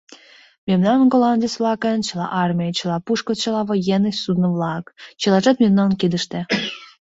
Мемнан, 0.67 0.99
голландец-влакын, 1.13 1.99
чыла 2.07 2.25
армий, 2.43 2.75
чыла 2.79 2.97
пушко, 3.05 3.31
чыла 3.41 3.61
военный 3.69 4.15
судно-влак... 4.21 4.85
чылажат 5.19 5.57
мемнан 5.63 5.91
кидыште. 5.99 6.39